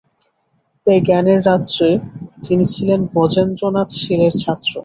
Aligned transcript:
এই 0.87 0.99
জ্ঞানের 1.07 1.39
রাজ্যে 1.47 1.89
তিনি 2.45 2.63
ছিলেন 2.73 2.99
ব্রজেন্দ্রনাথ 3.11 3.89
শীলের 3.99 4.33
ছাত্র। 4.41 4.71